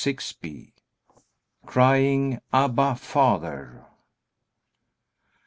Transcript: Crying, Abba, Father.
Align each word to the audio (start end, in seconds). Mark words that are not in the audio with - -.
Crying, 1.67 2.39
Abba, 2.51 2.95
Father. 2.95 3.85